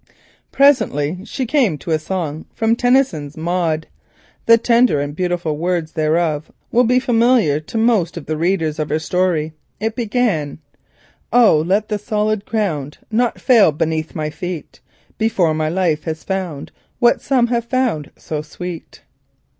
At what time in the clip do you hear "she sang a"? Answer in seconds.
1.25-1.99